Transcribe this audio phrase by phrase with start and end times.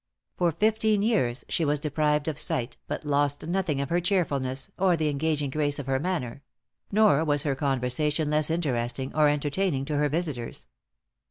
[0.35, 4.97] For fifteen years she was deprived of sight, but lost nothing of her cheerfulness, or
[4.97, 6.41] the engaging grace of her manner;
[6.91, 10.65] nor was her conversation less interesting or entertaining to her visitors.